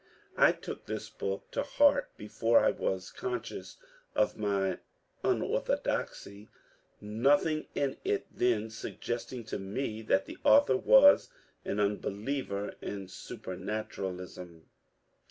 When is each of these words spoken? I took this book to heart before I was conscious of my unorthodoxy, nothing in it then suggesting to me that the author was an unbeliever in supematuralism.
I 0.35 0.51
took 0.51 0.87
this 0.87 1.11
book 1.11 1.51
to 1.51 1.61
heart 1.61 2.09
before 2.17 2.57
I 2.59 2.71
was 2.71 3.11
conscious 3.11 3.77
of 4.15 4.35
my 4.35 4.79
unorthodoxy, 5.23 6.49
nothing 6.99 7.67
in 7.75 7.97
it 8.03 8.25
then 8.31 8.71
suggesting 8.71 9.43
to 9.43 9.59
me 9.59 10.01
that 10.01 10.25
the 10.25 10.39
author 10.43 10.75
was 10.75 11.29
an 11.63 11.79
unbeliever 11.79 12.73
in 12.81 13.05
supematuralism. 13.05 14.63